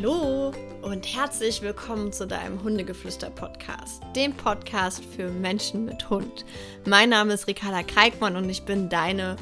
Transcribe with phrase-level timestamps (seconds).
[0.00, 6.44] Hallo und herzlich willkommen zu deinem Hundegeflüster-Podcast, dem Podcast für Menschen mit Hund.
[6.86, 9.34] Mein Name ist Ricarda Kreikmann und ich bin deine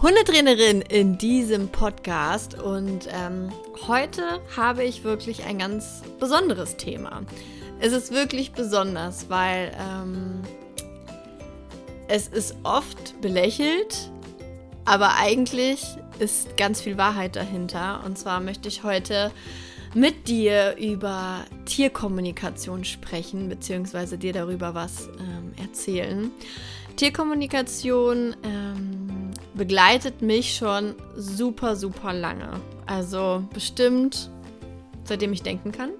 [0.00, 2.58] Hundetrainerin in diesem Podcast.
[2.58, 3.52] Und ähm,
[3.86, 7.20] heute habe ich wirklich ein ganz besonderes Thema.
[7.78, 10.40] Es ist wirklich besonders, weil ähm,
[12.08, 14.10] es ist oft belächelt,
[14.86, 18.02] aber eigentlich ist ganz viel Wahrheit dahinter.
[18.04, 19.30] Und zwar möchte ich heute
[19.94, 26.30] mit dir über Tierkommunikation sprechen, beziehungsweise dir darüber was ähm, erzählen.
[26.96, 32.60] Tierkommunikation ähm, begleitet mich schon super, super lange.
[32.86, 34.30] Also bestimmt
[35.08, 35.90] seitdem ich denken kann.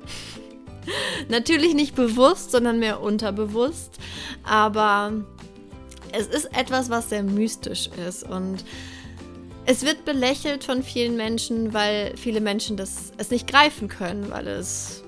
[1.28, 3.98] Natürlich nicht bewusst, sondern mehr unterbewusst.
[4.44, 5.12] Aber
[6.12, 8.64] es ist etwas, was sehr mystisch ist und
[9.70, 14.48] es wird belächelt von vielen Menschen, weil viele Menschen das, es nicht greifen können, weil
[14.48, 15.04] es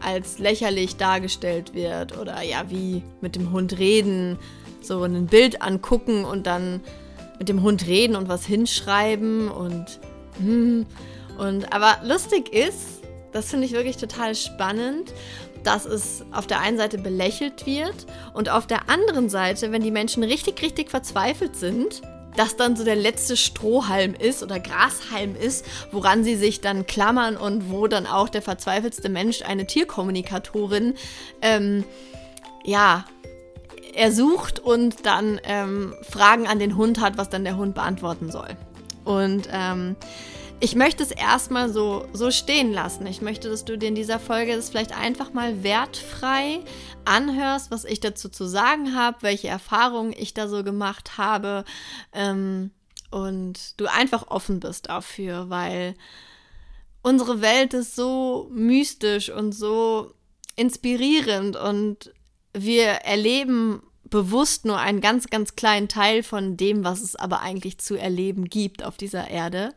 [0.00, 4.36] als lächerlich dargestellt wird oder ja, wie mit dem Hund reden,
[4.80, 6.80] so ein Bild angucken und dann
[7.38, 10.00] mit dem Hund reden und was hinschreiben und
[10.38, 10.84] hm,
[11.38, 15.14] und aber lustig ist, das finde ich wirklich total spannend,
[15.62, 19.92] dass es auf der einen Seite belächelt wird und auf der anderen Seite, wenn die
[19.92, 22.02] Menschen richtig, richtig verzweifelt sind,
[22.38, 27.36] das dann so der letzte Strohhalm ist oder Grashalm ist, woran sie sich dann klammern
[27.36, 30.94] und wo dann auch der verzweifelste Mensch eine Tierkommunikatorin
[31.42, 31.84] ähm,
[32.64, 33.04] ja
[33.94, 38.56] ersucht und dann ähm, Fragen an den Hund hat, was dann der Hund beantworten soll.
[39.04, 39.96] Und ähm,
[40.60, 43.06] ich möchte es erstmal so, so stehen lassen.
[43.06, 46.60] Ich möchte, dass du dir in dieser Folge das vielleicht einfach mal wertfrei
[47.04, 51.64] anhörst, was ich dazu zu sagen habe, welche Erfahrungen ich da so gemacht habe
[52.12, 52.72] ähm,
[53.10, 55.94] und du einfach offen bist dafür, weil
[57.02, 60.12] unsere Welt ist so mystisch und so
[60.56, 62.12] inspirierend und
[62.52, 67.78] wir erleben bewusst nur einen ganz, ganz kleinen Teil von dem, was es aber eigentlich
[67.78, 69.74] zu erleben gibt auf dieser Erde.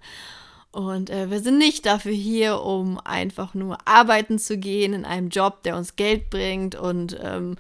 [0.72, 5.30] Und äh, wir sind nicht dafür hier, um einfach nur arbeiten zu gehen in einem
[5.30, 6.76] Job, der uns Geld bringt.
[6.76, 7.58] Und ähm,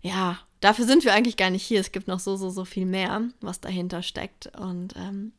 [0.00, 1.80] ja, dafür sind wir eigentlich gar nicht hier.
[1.80, 4.50] Es gibt noch so, so, so viel mehr, was dahinter steckt.
[4.58, 5.32] Und ähm,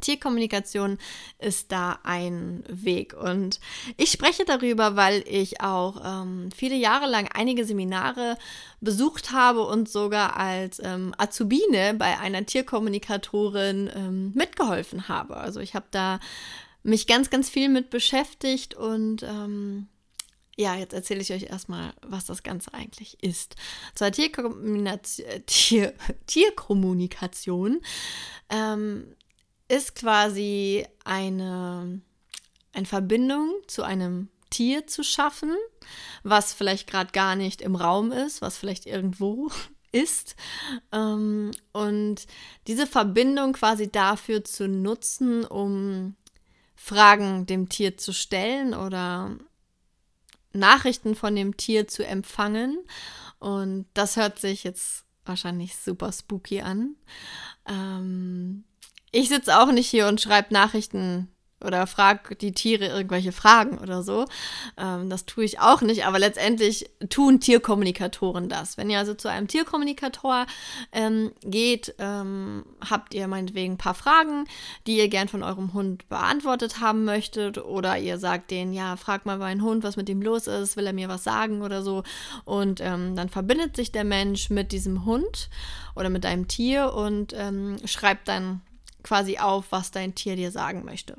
[0.00, 0.98] Tierkommunikation
[1.38, 3.14] ist da ein Weg.
[3.14, 3.60] Und
[3.96, 8.38] ich spreche darüber, weil ich auch ähm, viele Jahre lang einige Seminare
[8.80, 15.36] besucht habe und sogar als ähm, Azubine bei einer Tierkommunikatorin ähm, mitgeholfen habe.
[15.36, 16.20] Also ich habe da
[16.82, 19.86] mich ganz, ganz viel mit beschäftigt und ähm,
[20.56, 23.56] ja, jetzt erzähle ich euch erstmal, was das Ganze eigentlich ist.
[23.94, 25.94] Zwar Tierkommunikation, Tier,
[26.26, 27.80] Tierkommunikation
[28.50, 29.14] ähm,
[29.72, 32.02] ist quasi eine,
[32.74, 35.56] eine Verbindung zu einem Tier zu schaffen,
[36.22, 39.50] was vielleicht gerade gar nicht im Raum ist, was vielleicht irgendwo
[39.92, 40.36] ist.
[40.92, 42.26] Ähm, und
[42.66, 46.16] diese Verbindung quasi dafür zu nutzen, um
[46.76, 49.34] Fragen dem Tier zu stellen oder
[50.52, 52.76] Nachrichten von dem Tier zu empfangen.
[53.38, 56.94] Und das hört sich jetzt wahrscheinlich super spooky an.
[57.66, 58.64] Ähm,
[59.12, 61.28] ich sitze auch nicht hier und schreibe Nachrichten
[61.64, 64.26] oder frage die Tiere irgendwelche Fragen oder so.
[64.76, 68.76] Ähm, das tue ich auch nicht, aber letztendlich tun Tierkommunikatoren das.
[68.76, 70.46] Wenn ihr also zu einem Tierkommunikator
[70.92, 74.46] ähm, geht, ähm, habt ihr meinetwegen ein paar Fragen,
[74.86, 79.26] die ihr gern von eurem Hund beantwortet haben möchtet oder ihr sagt denen, ja, frag
[79.26, 82.02] mal meinen Hund, was mit ihm los ist, will er mir was sagen oder so.
[82.44, 85.48] Und ähm, dann verbindet sich der Mensch mit diesem Hund
[85.94, 88.62] oder mit einem Tier und ähm, schreibt dann
[89.02, 91.16] quasi auf, was dein Tier dir sagen möchte.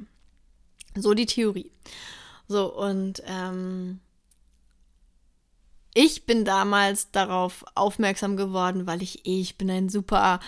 [0.95, 1.71] So die Theorie.
[2.47, 3.99] So, und ähm,
[5.93, 10.39] ich bin damals darauf aufmerksam geworden, weil ich eh, ich bin ein super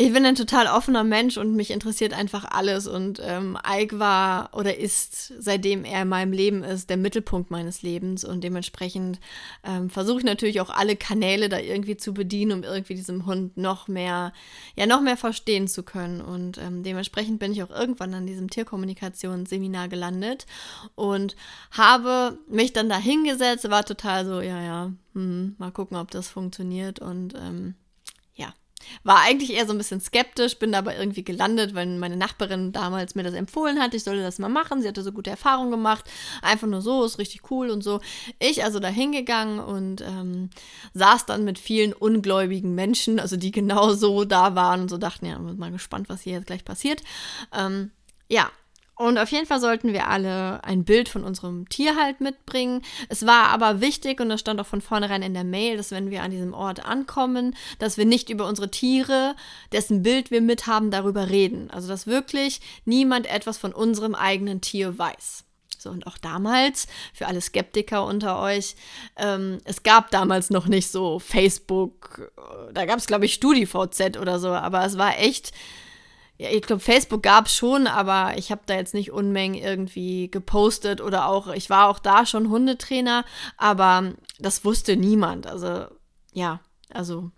[0.00, 2.86] ich bin ein total offener Mensch und mich interessiert einfach alles.
[2.86, 7.82] Und ähm, Ike war oder ist, seitdem er in meinem Leben ist, der Mittelpunkt meines
[7.82, 8.24] Lebens.
[8.24, 9.18] Und dementsprechend
[9.64, 13.56] ähm, versuche ich natürlich auch alle Kanäle da irgendwie zu bedienen, um irgendwie diesem Hund
[13.56, 14.32] noch mehr,
[14.76, 16.20] ja, noch mehr verstehen zu können.
[16.20, 20.46] Und ähm, dementsprechend bin ich auch irgendwann an diesem Tierkommunikationsseminar gelandet
[20.94, 21.34] und
[21.72, 26.28] habe mich dann da hingesetzt, war total so, ja, ja, hm, mal gucken, ob das
[26.28, 27.00] funktioniert.
[27.00, 27.74] Und ähm,
[29.04, 33.14] war eigentlich eher so ein bisschen skeptisch, bin aber irgendwie gelandet, weil meine Nachbarin damals
[33.14, 34.82] mir das empfohlen hat, ich sollte das mal machen.
[34.82, 36.04] Sie hatte so gute Erfahrungen gemacht.
[36.42, 38.00] Einfach nur so, ist richtig cool und so.
[38.38, 40.50] Ich also da hingegangen und ähm,
[40.94, 45.26] saß dann mit vielen ungläubigen Menschen, also die genau so da waren und so dachten,
[45.26, 47.02] ja, mal gespannt, was hier jetzt gleich passiert.
[47.52, 47.90] Ähm,
[48.28, 48.50] ja,
[48.98, 52.82] Und auf jeden Fall sollten wir alle ein Bild von unserem Tier halt mitbringen.
[53.08, 56.10] Es war aber wichtig, und das stand auch von vornherein in der Mail, dass wenn
[56.10, 59.36] wir an diesem Ort ankommen, dass wir nicht über unsere Tiere,
[59.70, 61.70] dessen Bild wir mit haben, darüber reden.
[61.70, 65.44] Also dass wirklich niemand etwas von unserem eigenen Tier weiß.
[65.78, 68.74] So, und auch damals, für alle Skeptiker unter euch,
[69.16, 72.32] ähm, es gab damals noch nicht so Facebook,
[72.74, 75.52] da gab es, glaube ich, StudiVZ oder so, aber es war echt
[76.38, 80.30] ja, ich glaube, Facebook gab es schon, aber ich habe da jetzt nicht Unmengen irgendwie
[80.30, 83.24] gepostet oder auch, ich war auch da schon Hundetrainer,
[83.56, 85.48] aber das wusste niemand.
[85.48, 85.86] Also,
[86.32, 87.32] ja, also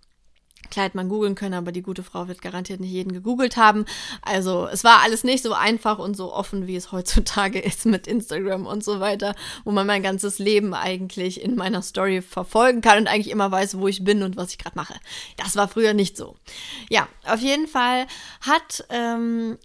[0.71, 3.85] Klar hätte man googeln können, aber die gute Frau wird garantiert nicht jeden gegoogelt haben.
[4.21, 8.07] Also es war alles nicht so einfach und so offen, wie es heutzutage ist mit
[8.07, 12.99] Instagram und so weiter, wo man mein ganzes Leben eigentlich in meiner Story verfolgen kann
[12.99, 14.95] und eigentlich immer weiß, wo ich bin und was ich gerade mache.
[15.37, 16.35] Das war früher nicht so.
[16.89, 18.07] Ja, auf jeden Fall
[18.41, 19.57] hat ähm,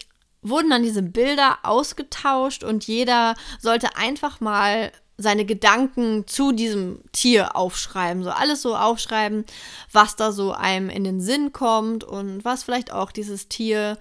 [0.43, 7.57] wurden dann diese Bilder ausgetauscht und jeder sollte einfach mal seine Gedanken zu diesem Tier
[7.57, 8.23] aufschreiben.
[8.23, 9.45] So alles so aufschreiben,
[9.91, 13.99] was da so einem in den Sinn kommt und was vielleicht auch dieses Tier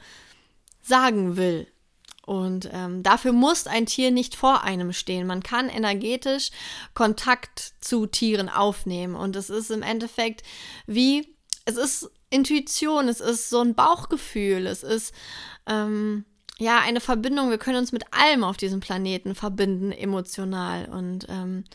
[0.81, 1.67] sagen will.
[2.25, 5.27] Und ähm, dafür muss ein Tier nicht vor einem stehen.
[5.27, 6.50] Man kann energetisch
[6.95, 9.15] Kontakt zu Tieren aufnehmen.
[9.15, 10.41] Und es ist im Endeffekt
[10.88, 11.35] wie,
[11.65, 15.13] es ist Intuition, es ist so ein Bauchgefühl, es ist,
[15.67, 16.25] ähm,
[16.57, 17.50] ja, eine Verbindung.
[17.50, 20.86] Wir können uns mit allem auf diesem Planeten verbinden, emotional.
[20.86, 21.66] Und ähm,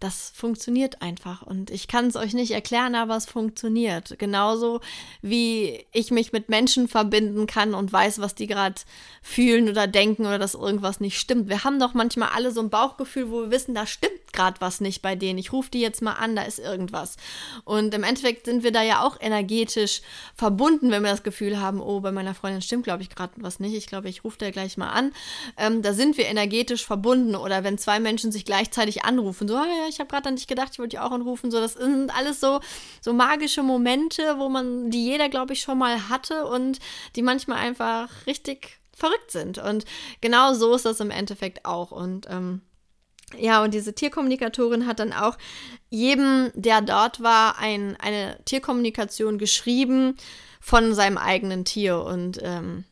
[0.00, 1.42] das funktioniert einfach.
[1.42, 4.18] Und ich kann es euch nicht erklären, aber es funktioniert.
[4.18, 4.80] Genauso
[5.20, 8.80] wie ich mich mit Menschen verbinden kann und weiß, was die gerade
[9.22, 11.48] fühlen oder denken oder dass irgendwas nicht stimmt.
[11.48, 14.80] Wir haben doch manchmal alle so ein Bauchgefühl, wo wir wissen, da stimmt gerade was
[14.80, 15.38] nicht bei denen.
[15.38, 17.16] Ich rufe die jetzt mal an, da ist irgendwas.
[17.64, 20.02] Und im Endeffekt sind wir da ja auch energetisch
[20.34, 23.60] verbunden, wenn wir das Gefühl haben, oh, bei meiner Freundin stimmt, glaube ich, gerade was
[23.60, 23.74] nicht.
[23.74, 25.12] Ich glaube, ich rufe da gleich mal an.
[25.56, 27.34] Ähm, da sind wir energetisch verbunden.
[27.36, 30.46] Oder wenn zwei Menschen sich gleichzeitig anrufen, so, ah, ja, ich habe gerade an dich
[30.46, 31.50] gedacht, ich wollte dich auch anrufen.
[31.50, 32.60] So, das sind alles so,
[33.00, 36.78] so magische Momente, wo man, die jeder, glaube ich, schon mal hatte und
[37.16, 39.58] die manchmal einfach richtig verrückt sind.
[39.58, 39.84] Und
[40.20, 41.90] genau so ist das im Endeffekt auch.
[41.90, 42.60] Und ähm,
[43.38, 45.36] ja, und diese Tierkommunikatorin hat dann auch
[45.88, 50.16] jedem, der dort war, ein, eine Tierkommunikation geschrieben
[50.60, 52.02] von seinem eigenen Tier.
[52.02, 52.84] Und ähm,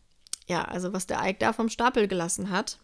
[0.46, 2.78] ja, also was der Eik da vom Stapel gelassen hat.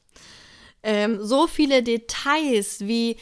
[0.83, 3.17] Ähm, so viele Details wie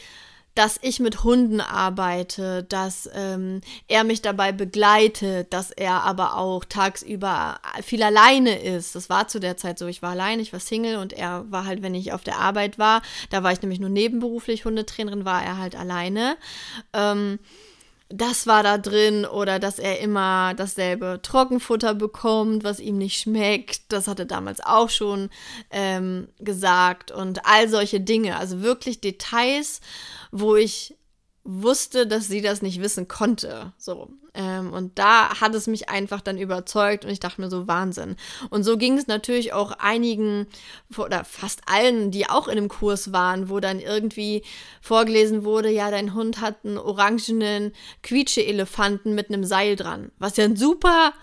[0.55, 6.63] dass ich mit Hunden arbeite, dass ähm, er mich dabei begleitet, dass er aber auch
[6.65, 8.95] tagsüber viel alleine ist.
[8.95, 9.87] Das war zu der Zeit so.
[9.87, 12.77] Ich war allein, ich war Single und er war halt, wenn ich auf der Arbeit
[12.77, 16.37] war, da war ich nämlich nur nebenberuflich Hundetrainerin, war er halt alleine.
[16.93, 17.39] Ähm,
[18.15, 23.91] das war da drin oder dass er immer dasselbe Trockenfutter bekommt, was ihm nicht schmeckt.
[23.91, 25.31] Das hat er damals auch schon
[25.71, 28.37] ähm, gesagt und all solche Dinge.
[28.37, 29.81] Also wirklich Details,
[30.31, 30.95] wo ich
[31.43, 33.73] wusste, dass sie das nicht wissen konnte.
[33.77, 34.09] So.
[34.33, 38.15] Ähm, und da hat es mich einfach dann überzeugt und ich dachte mir so, Wahnsinn.
[38.49, 40.47] Und so ging es natürlich auch einigen
[40.97, 44.43] oder fast allen, die auch in dem Kurs waren, wo dann irgendwie
[44.81, 50.11] vorgelesen wurde, ja, dein Hund hat einen orangenen Quietsche-Elefanten mit einem Seil dran.
[50.19, 51.13] Was ja ein super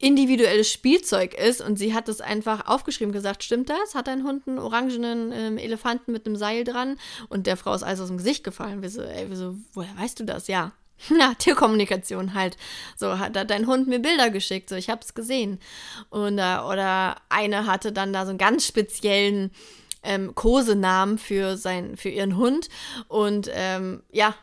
[0.00, 3.94] individuelles Spielzeug ist und sie hat es einfach aufgeschrieben, gesagt, stimmt das?
[3.94, 6.98] Hat dein Hund einen orangenen ähm, Elefanten mit einem Seil dran?
[7.28, 8.80] Und der Frau ist alles aus dem Gesicht gefallen.
[8.80, 10.48] Wir so, ey, wir so, woher weißt du das?
[10.48, 10.72] Ja.
[11.10, 12.56] Na, Tierkommunikation halt.
[12.96, 15.60] So hat dein Hund mir Bilder geschickt, so ich hab's gesehen.
[16.08, 19.50] Und äh, oder eine hatte dann da so einen ganz speziellen
[20.02, 22.70] ähm, Kosenamen für sein, für ihren Hund.
[23.08, 24.34] Und ähm, ja,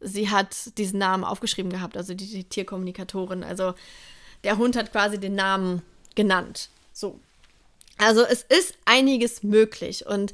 [0.00, 3.42] sie hat diesen Namen aufgeschrieben gehabt, also die, die Tierkommunikatorin.
[3.42, 3.72] Also
[4.44, 5.82] der Hund hat quasi den Namen
[6.14, 6.68] genannt.
[6.92, 7.18] So.
[7.98, 10.32] Also es ist einiges möglich und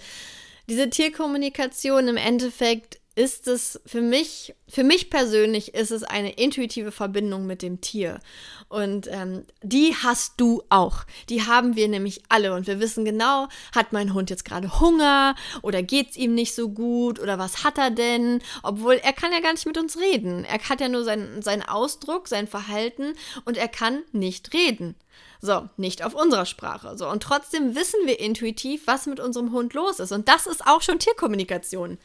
[0.69, 6.93] diese Tierkommunikation im Endeffekt ist es für mich, für mich persönlich ist es eine intuitive
[6.93, 8.21] Verbindung mit dem Tier.
[8.69, 10.99] Und ähm, die hast du auch.
[11.29, 12.55] Die haben wir nämlich alle.
[12.55, 16.55] Und wir wissen genau, hat mein Hund jetzt gerade Hunger oder geht es ihm nicht
[16.55, 18.41] so gut oder was hat er denn?
[18.63, 20.45] Obwohl er kann ja gar nicht mit uns reden.
[20.45, 24.95] Er hat ja nur seinen, seinen Ausdruck, sein Verhalten und er kann nicht reden.
[25.41, 26.97] So, nicht auf unserer Sprache.
[26.97, 30.13] So, und trotzdem wissen wir intuitiv, was mit unserem Hund los ist.
[30.13, 31.99] Und das ist auch schon Tierkommunikation.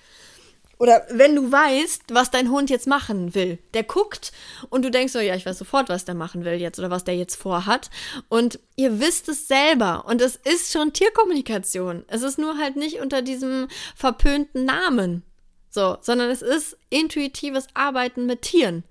[0.79, 3.59] Oder wenn du weißt, was dein Hund jetzt machen will.
[3.73, 4.31] Der guckt
[4.69, 7.03] und du denkst so, ja, ich weiß sofort, was der machen will jetzt oder was
[7.03, 7.89] der jetzt vorhat.
[8.27, 10.05] Und ihr wisst es selber.
[10.07, 12.05] Und es ist schon Tierkommunikation.
[12.07, 15.23] Es ist nur halt nicht unter diesem verpönten Namen.
[15.69, 18.83] So, sondern es ist intuitives Arbeiten mit Tieren.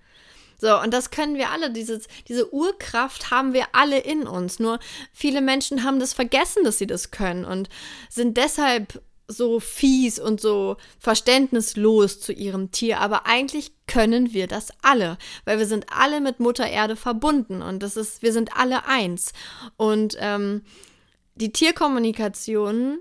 [0.63, 4.61] So, und das können wir alle, dieses, diese Urkraft haben wir alle in uns.
[4.61, 4.79] Nur
[5.13, 7.69] viele Menschen haben das vergessen, dass sie das können und
[8.09, 14.69] sind deshalb so fies und so verständnislos zu ihrem Tier, aber eigentlich können wir das
[14.83, 18.87] alle, weil wir sind alle mit Mutter Erde verbunden und das ist, wir sind alle
[18.87, 19.33] eins.
[19.77, 20.63] Und ähm,
[21.35, 22.99] die Tierkommunikation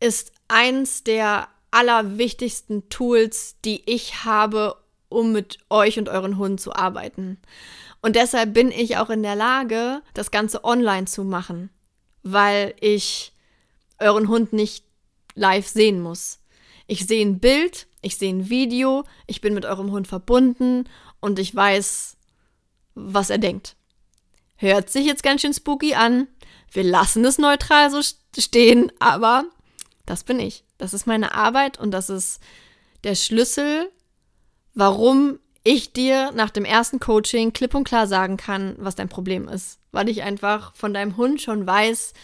[0.00, 4.76] ist eins der allerwichtigsten Tools, die ich habe,
[5.08, 7.38] um mit euch und euren Hunden zu arbeiten.
[8.00, 11.70] Und deshalb bin ich auch in der Lage, das Ganze online zu machen,
[12.22, 13.32] weil ich
[13.98, 14.84] euren Hund nicht
[15.38, 16.40] live sehen muss.
[16.86, 20.88] Ich sehe ein Bild, ich sehe ein Video, ich bin mit eurem Hund verbunden
[21.20, 22.16] und ich weiß,
[22.94, 23.76] was er denkt.
[24.56, 26.26] Hört sich jetzt ganz schön spooky an.
[26.72, 28.00] Wir lassen es neutral so
[28.36, 29.44] stehen, aber
[30.06, 30.64] das bin ich.
[30.78, 32.40] Das ist meine Arbeit und das ist
[33.04, 33.90] der Schlüssel,
[34.74, 39.48] warum ich dir nach dem ersten Coaching klipp und klar sagen kann, was dein Problem
[39.48, 39.78] ist.
[39.92, 42.14] Weil ich einfach von deinem Hund schon weiß,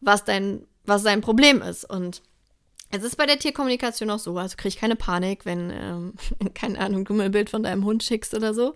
[0.00, 1.88] was dein, was sein Problem ist.
[1.88, 2.22] Und
[2.90, 6.14] es ist bei der Tierkommunikation auch so, also krieg ich keine Panik, wenn, ähm,
[6.54, 8.74] keine Ahnung, du mir ein Bild von deinem Hund schickst oder so.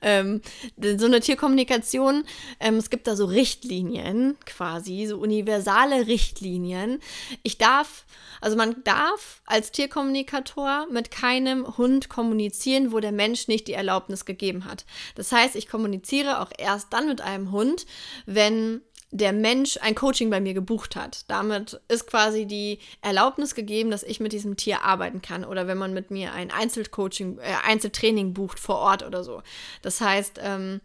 [0.00, 0.40] Ähm,
[0.76, 2.24] so eine Tierkommunikation,
[2.60, 7.00] ähm, es gibt da so Richtlinien quasi, so universale Richtlinien.
[7.42, 8.06] Ich darf,
[8.40, 14.24] also man darf als Tierkommunikator mit keinem Hund kommunizieren, wo der Mensch nicht die Erlaubnis
[14.24, 14.84] gegeben hat.
[15.16, 17.86] Das heißt, ich kommuniziere auch erst dann mit einem Hund,
[18.26, 21.24] wenn der Mensch ein Coaching bei mir gebucht hat.
[21.28, 25.44] Damit ist quasi die Erlaubnis gegeben, dass ich mit diesem Tier arbeiten kann.
[25.44, 29.42] Oder wenn man mit mir ein Einzelcoaching, äh, Einzeltraining bucht vor Ort oder so.
[29.80, 30.80] Das heißt, ähm,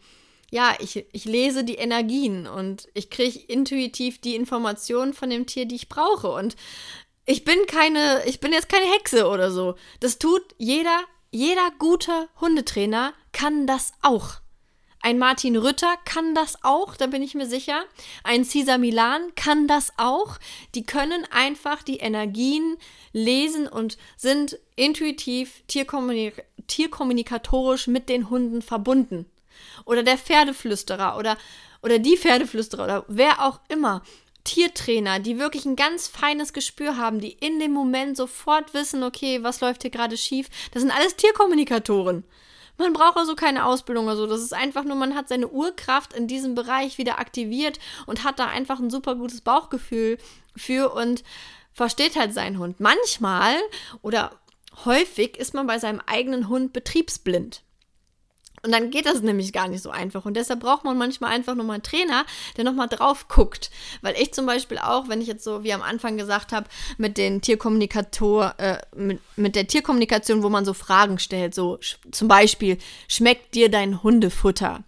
[0.52, 5.66] ja, ich, ich lese die Energien und ich kriege intuitiv die Informationen von dem Tier,
[5.66, 6.32] die ich brauche.
[6.32, 6.56] Und
[7.26, 9.76] ich bin keine, ich bin jetzt keine Hexe oder so.
[10.00, 11.02] Das tut jeder,
[11.32, 14.43] jeder gute Hundetrainer kann das auch.
[15.06, 17.84] Ein Martin Rütter kann das auch, da bin ich mir sicher.
[18.24, 20.40] Ein Cesar Milan kann das auch.
[20.76, 22.78] Die können einfach die Energien
[23.12, 29.26] lesen und sind intuitiv tierkommunik tierkommunikatorisch mit den Hunden verbunden.
[29.84, 31.38] Oder der Pferdeflüsterer oder,
[31.82, 34.04] oder die Pferdeflüsterer oder wer auch immer.
[34.46, 39.44] Tiertrainer, die wirklich ein ganz feines Gespür haben, die in dem Moment sofort wissen, okay,
[39.44, 40.48] was läuft hier gerade schief.
[40.72, 42.24] Das sind alles Tierkommunikatoren.
[42.78, 44.28] Man braucht also keine Ausbildung oder so.
[44.28, 48.40] Das ist einfach nur, man hat seine Urkraft in diesem Bereich wieder aktiviert und hat
[48.40, 50.18] da einfach ein super gutes Bauchgefühl
[50.56, 51.24] für und
[51.72, 52.80] versteht halt seinen Hund.
[52.80, 53.56] Manchmal
[54.02, 54.32] oder
[54.86, 57.62] häufig ist man bei seinem eigenen Hund betriebsblind.
[58.66, 60.24] Und dann geht das nämlich gar nicht so einfach.
[60.24, 63.70] Und deshalb braucht man manchmal einfach nochmal einen Trainer, der nochmal drauf guckt.
[64.02, 66.68] Weil ich zum Beispiel auch, wenn ich jetzt so, wie am Anfang gesagt habe,
[66.98, 71.78] mit den Tierkommunikator, äh, mit, mit der Tierkommunikation, wo man so Fragen stellt, so
[72.12, 72.78] zum Beispiel,
[73.10, 74.84] schmeckt dir dein Hundefutter?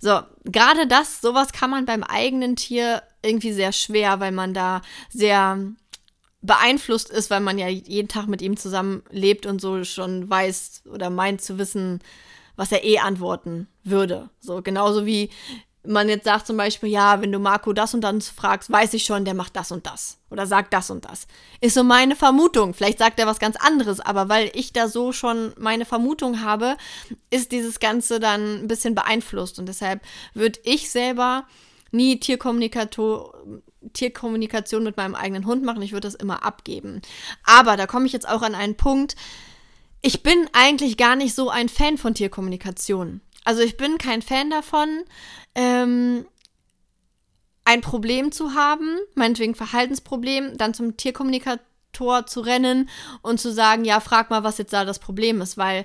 [0.00, 4.82] So, gerade das, sowas kann man beim eigenen Tier irgendwie sehr schwer, weil man da
[5.08, 5.56] sehr
[6.42, 10.82] beeinflusst ist, weil man ja jeden Tag mit ihm zusammen lebt und so schon weiß
[10.92, 12.00] oder meint zu wissen,
[12.56, 14.30] was er eh antworten würde.
[14.40, 15.30] So genauso wie
[15.86, 19.04] man jetzt sagt zum Beispiel, ja, wenn du Marco das und das fragst, weiß ich
[19.04, 21.26] schon, der macht das und das oder sagt das und das.
[21.60, 22.74] Ist so meine Vermutung.
[22.74, 26.76] Vielleicht sagt er was ganz anderes, aber weil ich da so schon meine Vermutung habe,
[27.30, 30.02] ist dieses Ganze dann ein bisschen beeinflusst und deshalb
[30.34, 31.44] würde ich selber
[31.90, 35.82] nie Tierkommunikation mit meinem eigenen Hund machen.
[35.82, 37.02] Ich würde das immer abgeben.
[37.44, 39.16] Aber da komme ich jetzt auch an einen Punkt,
[40.02, 43.20] ich bin eigentlich gar nicht so ein Fan von Tierkommunikation.
[43.44, 45.04] Also ich bin kein Fan davon,
[45.54, 46.26] ähm,
[47.64, 52.88] ein Problem zu haben, meinetwegen Verhaltensproblem, dann zum Tierkommunikator zu rennen
[53.22, 55.84] und zu sagen, ja, frag mal, was jetzt da das Problem ist, weil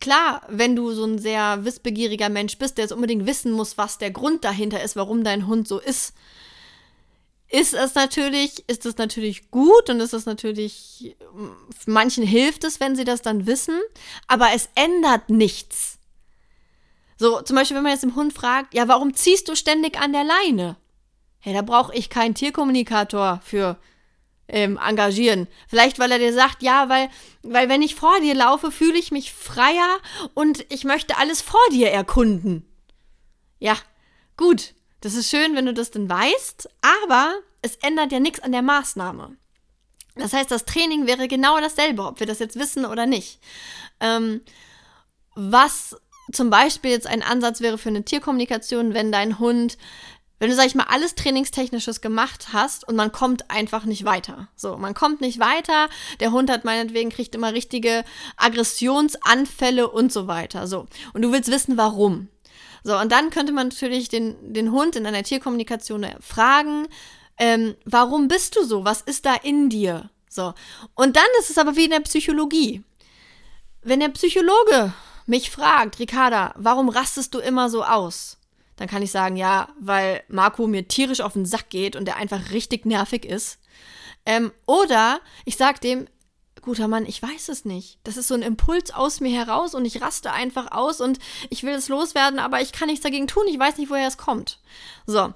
[0.00, 3.98] klar, wenn du so ein sehr wissbegieriger Mensch bist, der jetzt unbedingt wissen muss, was
[3.98, 6.14] der Grund dahinter ist, warum dein Hund so ist,
[7.52, 11.14] ist es natürlich, ist es natürlich gut und ist es natürlich,
[11.84, 13.78] manchen hilft es, wenn sie das dann wissen,
[14.26, 15.98] aber es ändert nichts.
[17.18, 20.14] So, zum Beispiel, wenn man jetzt dem Hund fragt, ja, warum ziehst du ständig an
[20.14, 20.76] der Leine?
[21.40, 23.76] Hey, da brauche ich keinen Tierkommunikator für
[24.48, 25.46] ähm, engagieren.
[25.68, 27.10] Vielleicht, weil er dir sagt, ja, weil,
[27.42, 29.98] weil wenn ich vor dir laufe, fühle ich mich freier
[30.32, 32.64] und ich möchte alles vor dir erkunden.
[33.58, 33.76] Ja,
[34.38, 34.74] gut.
[35.02, 36.70] Das ist schön, wenn du das dann weißt,
[37.04, 39.36] aber es ändert ja nichts an der Maßnahme.
[40.14, 43.40] Das heißt, das Training wäre genau dasselbe, ob wir das jetzt wissen oder nicht.
[44.00, 44.40] Ähm,
[45.34, 45.96] was
[46.30, 49.76] zum Beispiel jetzt ein Ansatz wäre für eine Tierkommunikation, wenn dein Hund
[50.38, 54.48] wenn du, sag ich mal, alles Trainingstechnisches gemacht hast und man kommt einfach nicht weiter.
[54.56, 58.02] So, man kommt nicht weiter, der Hund hat meinetwegen, kriegt immer richtige
[58.38, 60.66] Aggressionsanfälle und so weiter.
[60.66, 60.86] So.
[61.12, 62.26] Und du willst wissen, warum.
[62.84, 66.88] So, und dann könnte man natürlich den, den Hund in einer Tierkommunikation fragen,
[67.38, 68.84] ähm, warum bist du so?
[68.84, 70.10] Was ist da in dir?
[70.28, 70.54] So.
[70.94, 72.82] Und dann ist es aber wie in der Psychologie.
[73.82, 74.92] Wenn der Psychologe
[75.26, 78.38] mich fragt, Ricarda, warum rastest du immer so aus?
[78.76, 82.16] Dann kann ich sagen, ja, weil Marco mir tierisch auf den Sack geht und der
[82.16, 83.58] einfach richtig nervig ist.
[84.24, 86.06] Ähm, oder ich sag dem,
[86.62, 87.98] guter Mann, ich weiß es nicht.
[88.04, 91.18] Das ist so ein Impuls aus mir heraus und ich raste einfach aus und
[91.50, 93.44] ich will es loswerden, aber ich kann nichts dagegen tun.
[93.48, 94.60] Ich weiß nicht, woher es kommt.
[95.06, 95.34] So.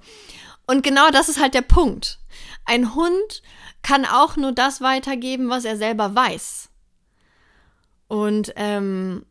[0.66, 2.18] Und genau das ist halt der Punkt.
[2.64, 3.42] Ein Hund
[3.82, 6.70] kann auch nur das weitergeben, was er selber weiß.
[8.08, 9.26] Und ähm,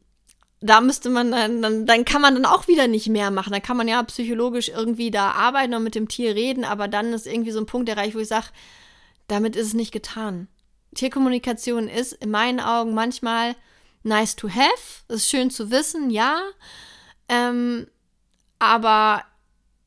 [0.61, 3.53] da müsste man dann, dann, dann kann man dann auch wieder nicht mehr machen.
[3.53, 7.13] Da kann man ja psychologisch irgendwie da arbeiten und mit dem Tier reden, aber dann
[7.13, 8.47] ist irgendwie so ein Punkt erreicht, wo ich sage,
[9.27, 10.47] damit ist es nicht getan.
[10.95, 13.55] Tierkommunikation ist in meinen Augen manchmal
[14.03, 16.41] nice to have, ist schön zu wissen, ja,
[17.27, 17.87] ähm,
[18.59, 19.23] aber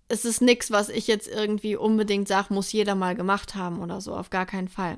[0.09, 4.01] es ist nichts, was ich jetzt irgendwie unbedingt sage, muss jeder mal gemacht haben oder
[4.01, 4.97] so, auf gar keinen Fall.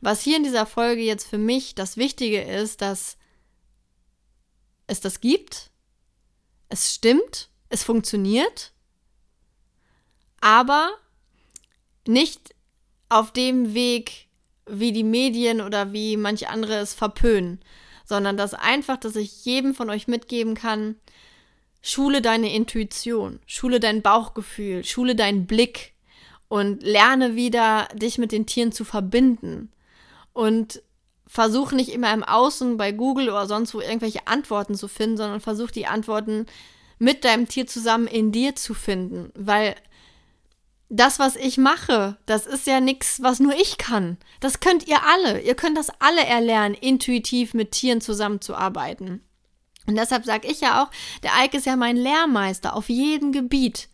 [0.00, 3.16] Was hier in dieser Folge jetzt für mich das Wichtige ist, dass
[4.86, 5.70] es das gibt,
[6.68, 8.72] es stimmt, es funktioniert,
[10.40, 10.90] aber
[12.06, 12.54] nicht
[13.08, 14.28] auf dem Weg,
[14.66, 17.60] wie die Medien oder wie manche andere es verpönen,
[18.04, 20.96] sondern dass einfach, dass ich jedem von euch mitgeben kann,
[21.82, 25.92] schule deine Intuition, schule dein Bauchgefühl, schule deinen Blick
[26.48, 29.70] und lerne wieder, dich mit den Tieren zu verbinden.
[30.32, 30.82] Und
[31.26, 35.40] versuch nicht immer im Außen bei Google oder sonst wo irgendwelche Antworten zu finden, sondern
[35.40, 36.46] versuch die Antworten
[36.98, 39.74] mit deinem Tier zusammen in dir zu finden, weil
[40.96, 44.16] das, was ich mache, das ist ja nichts, was nur ich kann.
[44.40, 45.40] Das könnt ihr alle.
[45.40, 49.20] Ihr könnt das alle erlernen, intuitiv mit Tieren zusammenzuarbeiten.
[49.86, 50.90] Und deshalb sage ich ja auch,
[51.22, 53.88] der Eik ist ja mein Lehrmeister auf jedem Gebiet.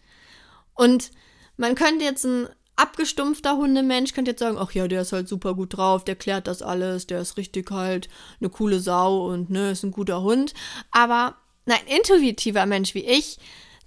[0.75, 1.11] Und
[1.57, 5.55] man könnte jetzt ein abgestumpfter Hundemensch könnte jetzt sagen, ach ja, der ist halt super
[5.55, 8.09] gut drauf, der klärt das alles, der ist richtig halt
[8.41, 10.55] eine coole Sau und ne, ist ein guter Hund.
[10.91, 11.37] Aber
[11.67, 13.39] ein intuitiver Mensch wie ich,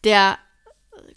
[0.04, 0.38] der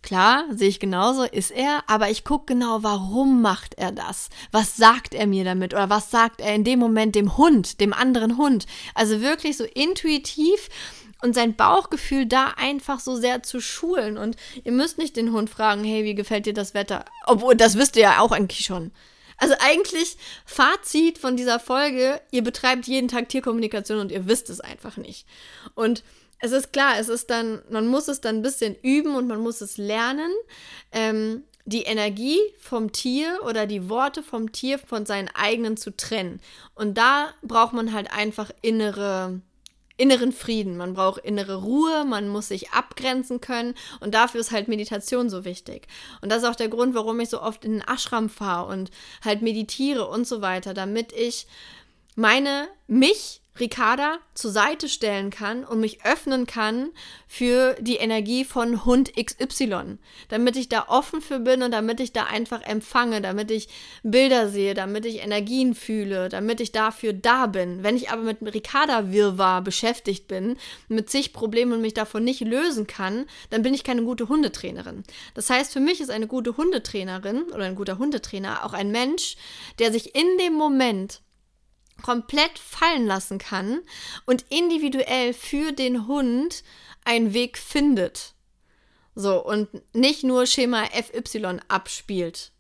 [0.03, 4.29] Klar, sehe ich genauso, ist er, aber ich gucke genau, warum macht er das?
[4.53, 5.75] Was sagt er mir damit?
[5.75, 8.67] Oder was sagt er in dem Moment dem Hund, dem anderen Hund?
[8.95, 10.69] Also wirklich so intuitiv
[11.23, 14.17] und sein Bauchgefühl da einfach so sehr zu schulen.
[14.17, 17.05] Und ihr müsst nicht den Hund fragen, hey, wie gefällt dir das Wetter?
[17.27, 18.93] Obwohl, das wisst ihr ja auch eigentlich schon.
[19.39, 24.61] Also eigentlich Fazit von dieser Folge, ihr betreibt jeden Tag Tierkommunikation und ihr wisst es
[24.61, 25.27] einfach nicht.
[25.75, 26.03] Und
[26.39, 29.41] es ist klar, es ist dann, man muss es dann ein bisschen üben und man
[29.41, 30.31] muss es lernen,
[30.93, 36.41] ähm, die Energie vom Tier oder die Worte vom Tier von seinen eigenen zu trennen.
[36.75, 39.41] Und da braucht man halt einfach innere,
[39.97, 40.77] inneren Frieden.
[40.77, 45.45] Man braucht innere Ruhe, man muss sich abgrenzen können und dafür ist halt Meditation so
[45.45, 45.89] wichtig.
[46.21, 48.93] Und das ist auch der Grund, warum ich so oft in den Ashram fahre und
[49.25, 51.49] halt meditiere und so weiter, damit ich
[52.15, 56.91] meine, mich Ricarda zur Seite stellen kann und mich öffnen kann
[57.27, 62.13] für die Energie von Hund XY, damit ich da offen für bin und damit ich
[62.13, 63.69] da einfach empfange, damit ich
[64.03, 67.83] Bilder sehe, damit ich Energien fühle, damit ich dafür da bin.
[67.83, 70.57] Wenn ich aber mit Ricarda Wirrwarr beschäftigt bin,
[70.89, 75.03] mit zig Problemen und mich davon nicht lösen kann, dann bin ich keine gute Hundetrainerin.
[75.35, 79.37] Das heißt, für mich ist eine gute Hundetrainerin oder ein guter Hundetrainer auch ein Mensch,
[79.79, 81.21] der sich in dem Moment
[82.03, 83.81] komplett fallen lassen kann
[84.27, 86.63] und individuell für den Hund
[87.05, 88.35] einen Weg findet.
[89.15, 92.53] So, und nicht nur Schema FY abspielt.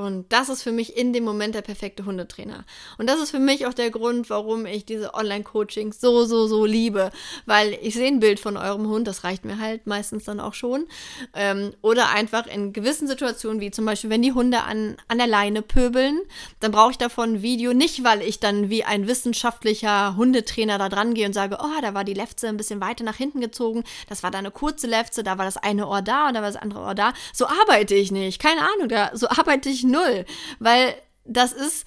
[0.00, 2.64] Und das ist für mich in dem Moment der perfekte Hundetrainer.
[2.98, 6.64] Und das ist für mich auch der Grund, warum ich diese Online-Coachings so, so, so
[6.64, 7.10] liebe.
[7.46, 10.54] Weil ich sehe ein Bild von eurem Hund, das reicht mir halt meistens dann auch
[10.54, 10.86] schon.
[11.34, 15.26] Ähm, oder einfach in gewissen Situationen, wie zum Beispiel, wenn die Hunde an, an der
[15.26, 16.20] Leine pöbeln,
[16.60, 17.72] dann brauche ich davon ein Video.
[17.72, 21.94] Nicht, weil ich dann wie ein wissenschaftlicher Hundetrainer da dran gehe und sage, oh, da
[21.94, 25.22] war die Lefze ein bisschen weiter nach hinten gezogen, das war da eine kurze Lefze,
[25.22, 27.12] da war das eine Ohr da und da war das andere Ohr da.
[27.32, 28.40] So arbeite ich nicht.
[28.40, 30.24] Keine Ahnung, da, so arbeite ich null,
[30.58, 31.86] weil das ist.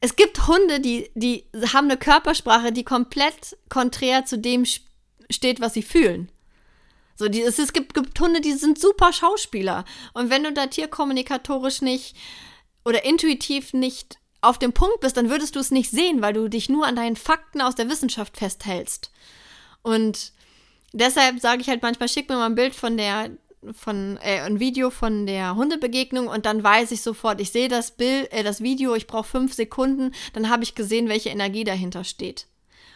[0.00, 4.64] Es gibt Hunde, die, die haben eine Körpersprache, die komplett konträr zu dem
[5.28, 6.30] steht, was sie fühlen.
[7.16, 9.84] So, die, es, es gibt, gibt Hunde, die sind super Schauspieler.
[10.14, 12.16] Und wenn du da tierkommunikatorisch nicht
[12.84, 16.48] oder intuitiv nicht auf dem Punkt bist, dann würdest du es nicht sehen, weil du
[16.48, 19.10] dich nur an deinen Fakten aus der Wissenschaft festhältst.
[19.82, 20.32] Und
[20.92, 23.30] deshalb sage ich halt manchmal, schick mir mal ein Bild von der
[23.72, 27.90] von äh, ein Video von der Hundebegegnung und dann weiß ich sofort, ich sehe das
[27.90, 32.04] Bild, äh, das Video, ich brauche fünf Sekunden, dann habe ich gesehen, welche Energie dahinter
[32.04, 32.46] steht.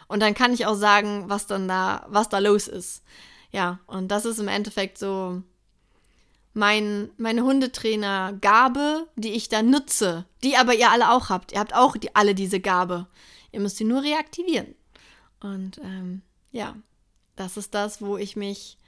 [0.09, 3.03] Und dann kann ich auch sagen, was dann da, was da los ist.
[3.51, 5.43] Ja, und das ist im Endeffekt so
[6.55, 11.53] mein, meine Hundetrainer-Gabe, die ich da nutze, die aber ihr alle auch habt.
[11.53, 13.07] Ihr habt auch die, alle diese Gabe.
[13.53, 14.75] Ihr müsst sie nur reaktivieren.
[15.41, 16.77] Und ähm, ja,
[17.37, 18.79] das ist das, wo ich mich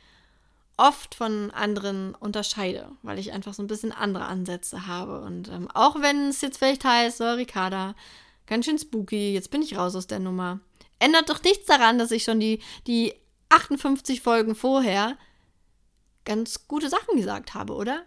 [0.77, 5.21] oft von anderen unterscheide, weil ich einfach so ein bisschen andere Ansätze habe.
[5.21, 7.95] Und ähm, auch wenn es jetzt vielleicht heißt, so, Ricarda,
[8.47, 10.61] ganz schön spooky, jetzt bin ich raus aus der Nummer.
[10.99, 13.15] Ändert doch nichts daran, dass ich schon die, die
[13.51, 15.17] 58 Folgen vorher
[16.25, 18.03] ganz gute Sachen gesagt habe, oder?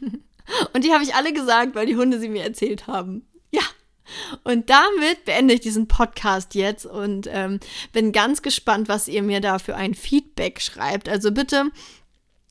[0.72, 3.27] Und die habe ich alle gesagt, weil die Hunde sie mir erzählt haben.
[4.44, 7.60] Und damit beende ich diesen Podcast jetzt und ähm,
[7.92, 11.08] bin ganz gespannt, was ihr mir da für ein Feedback schreibt.
[11.08, 11.70] Also bitte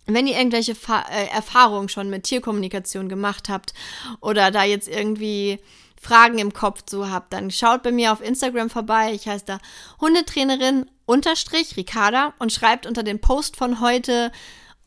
[0.08, 3.74] wenn ihr irgendwelche Fa äh, Erfahrungen schon mit Tierkommunikation gemacht habt
[4.22, 5.60] oder da jetzt irgendwie
[6.00, 9.12] Fragen im Kopf zu habt, dann schaut bei mir auf Instagram vorbei.
[9.13, 9.60] Ich heiße da
[10.00, 14.32] Hundetrainerin unterstrich Ricarda und schreibt unter den Post von heute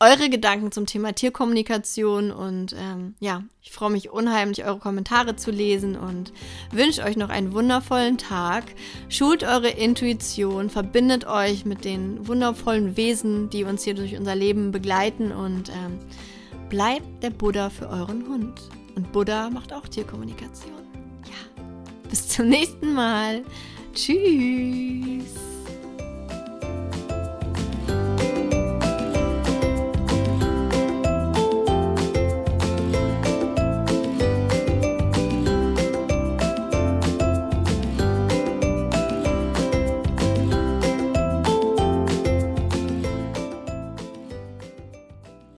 [0.01, 5.51] eure Gedanken zum Thema Tierkommunikation und ähm, ja, ich freue mich unheimlich, eure Kommentare zu
[5.51, 6.33] lesen und
[6.71, 8.63] wünsche euch noch einen wundervollen Tag.
[9.09, 14.71] Schult eure Intuition, verbindet euch mit den wundervollen Wesen, die uns hier durch unser Leben
[14.71, 15.99] begleiten und ähm,
[16.69, 18.59] bleibt der Buddha für euren Hund.
[18.95, 20.73] Und Buddha macht auch Tierkommunikation.
[21.25, 21.63] Ja,
[22.09, 23.43] bis zum nächsten Mal.
[23.93, 25.50] Tschüss.